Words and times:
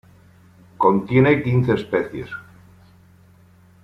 Contiene 0.77 1.43
quince 1.43 1.73
especies. 1.75 2.27